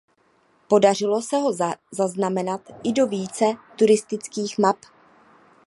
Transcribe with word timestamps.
Podařilo 0.67 1.21
se 1.21 1.37
ho 1.37 1.51
zaznamenat 1.91 2.61
i 2.83 2.93
do 2.93 3.07
více 3.07 3.45
turistických 3.77 4.57
map. 4.57 4.77